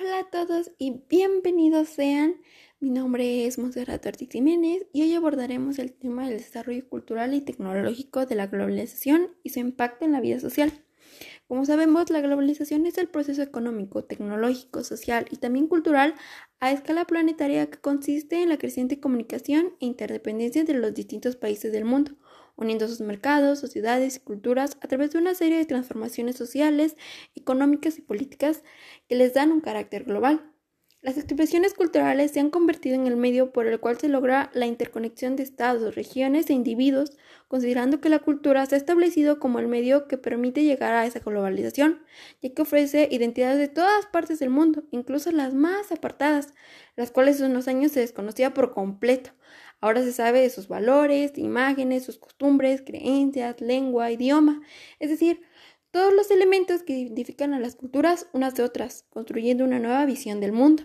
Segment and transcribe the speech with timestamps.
[0.00, 2.36] Hola a todos y bienvenidos sean.
[2.78, 7.40] Mi nombre es Monserrat Ortiz Jiménez y hoy abordaremos el tema del desarrollo cultural y
[7.40, 10.72] tecnológico de la globalización y su impacto en la vida social.
[11.46, 16.14] Como sabemos, la globalización es el proceso económico, tecnológico, social y también cultural
[16.60, 21.72] a escala planetaria que consiste en la creciente comunicación e interdependencia de los distintos países
[21.72, 22.12] del mundo
[22.58, 26.96] uniendo sus mercados, sociedades y culturas a través de una serie de transformaciones sociales,
[27.36, 28.64] económicas y políticas
[29.08, 30.57] que les dan un carácter global.
[31.00, 34.66] Las expresiones culturales se han convertido en el medio por el cual se logra la
[34.66, 39.68] interconexión de estados, regiones e individuos, considerando que la cultura se ha establecido como el
[39.68, 42.02] medio que permite llegar a esa globalización,
[42.42, 46.52] ya que ofrece identidades de todas partes del mundo, incluso las más apartadas,
[46.96, 49.30] las cuales hace unos años se desconocía por completo.
[49.80, 54.62] Ahora se sabe de sus valores, imágenes, sus costumbres, creencias, lengua, idioma,
[54.98, 55.42] es decir,
[55.90, 60.40] todos los elementos que identifican a las culturas unas de otras, construyendo una nueva visión
[60.40, 60.84] del mundo.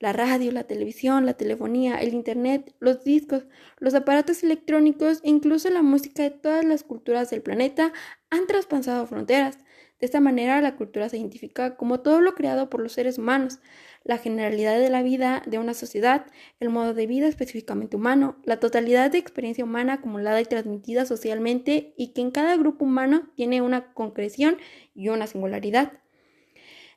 [0.00, 3.46] La radio, la televisión, la telefonía, el Internet, los discos,
[3.78, 7.92] los aparatos electrónicos e incluso la música de todas las culturas del planeta
[8.30, 9.58] han traspasado fronteras,
[10.00, 13.58] de esta manera, la cultura se identifica como todo lo creado por los seres humanos,
[14.04, 16.26] la generalidad de la vida de una sociedad,
[16.60, 21.94] el modo de vida específicamente humano, la totalidad de experiencia humana acumulada y transmitida socialmente
[21.96, 24.58] y que en cada grupo humano tiene una concreción
[24.94, 25.92] y una singularidad.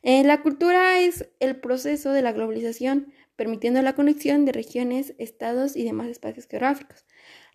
[0.04, 5.76] Eh, la cultura es el proceso de la globalización, permitiendo la conexión de regiones, estados
[5.76, 7.06] y demás espacios geográficos.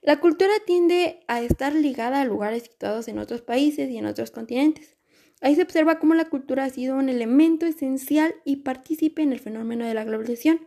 [0.03, 4.31] La cultura tiende a estar ligada a lugares situados en otros países y en otros
[4.31, 4.97] continentes.
[5.40, 9.40] Ahí se observa cómo la cultura ha sido un elemento esencial y partícipe en el
[9.40, 10.66] fenómeno de la globalización,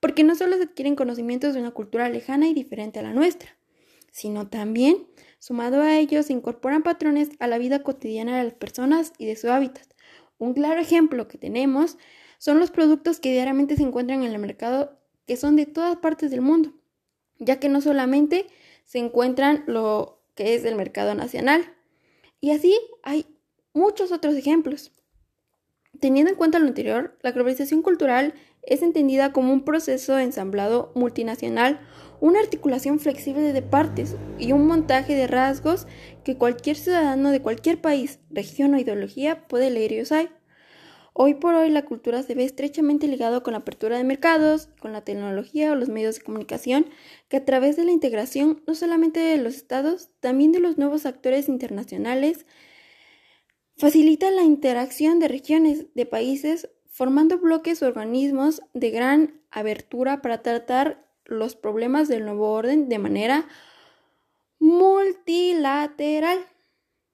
[0.00, 3.56] porque no solo se adquieren conocimientos de una cultura lejana y diferente a la nuestra,
[4.10, 5.06] sino también,
[5.38, 9.36] sumado a ello, se incorporan patrones a la vida cotidiana de las personas y de
[9.36, 9.86] su hábitat.
[10.38, 11.98] Un claro ejemplo que tenemos
[12.38, 16.30] son los productos que diariamente se encuentran en el mercado que son de todas partes
[16.30, 16.72] del mundo,
[17.38, 18.46] ya que no solamente
[18.84, 21.76] se encuentran lo que es del mercado nacional,
[22.40, 23.26] y así hay
[23.72, 24.92] muchos otros ejemplos.
[26.00, 31.80] Teniendo en cuenta lo anterior, la globalización cultural es entendida como un proceso ensamblado multinacional,
[32.20, 35.86] una articulación flexible de partes y un montaje de rasgos
[36.24, 40.40] que cualquier ciudadano de cualquier país, región o ideología puede leer y usar.
[41.12, 44.92] Hoy por hoy la cultura se ve estrechamente ligado con la apertura de mercados, con
[44.92, 46.86] la tecnología o los medios de comunicación,
[47.28, 51.06] que a través de la integración no solamente de los estados, también de los nuevos
[51.06, 52.46] actores internacionales,
[53.80, 60.42] Facilita la interacción de regiones, de países, formando bloques o organismos de gran abertura para
[60.42, 63.48] tratar los problemas del nuevo orden de manera
[64.58, 66.40] multilateral.